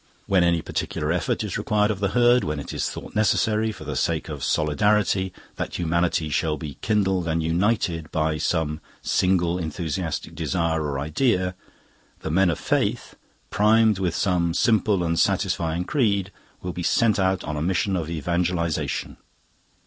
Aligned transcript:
When 0.25 0.43
any 0.43 0.63
particular 0.63 1.11
effort 1.11 1.43
is 1.43 1.59
required 1.59 1.91
of 1.91 1.99
the 1.99 2.07
Herd, 2.07 2.43
when 2.43 2.59
it 2.59 2.73
is 2.73 2.89
thought 2.89 3.13
necessary, 3.15 3.71
for 3.71 3.83
the 3.83 3.95
sake 3.95 4.29
of 4.29 4.43
solidarity, 4.43 5.31
that 5.57 5.77
humanity 5.77 6.29
shall 6.29 6.57
be 6.57 6.79
kindled 6.81 7.27
and 7.27 7.43
united 7.43 8.11
by 8.11 8.39
some 8.39 8.81
single 9.03 9.59
enthusiastic 9.59 10.33
desire 10.33 10.81
or 10.81 10.97
idea, 10.99 11.53
the 12.21 12.31
Men 12.31 12.49
of 12.49 12.57
Faith, 12.57 13.13
primed 13.51 13.99
with 13.99 14.15
some 14.15 14.55
simple 14.55 15.03
and 15.03 15.19
satisfying 15.19 15.83
creed, 15.83 16.31
will 16.63 16.73
be 16.73 16.81
sent 16.81 17.19
out 17.19 17.43
on 17.43 17.55
a 17.55 17.61
mission 17.61 17.95
of 17.95 18.09
evangelisation. 18.09 19.17